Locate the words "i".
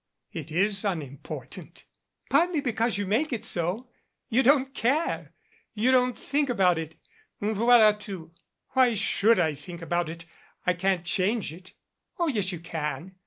9.37-9.53, 10.65-10.73